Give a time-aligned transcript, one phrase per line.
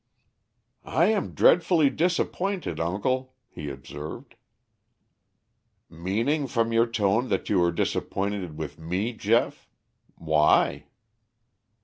[0.83, 4.33] "I am dreadfully disappointed, uncle," he observed.
[5.91, 9.69] "Meaning from your tone that you are disappointed with me, Geoff.
[10.15, 10.87] Why?"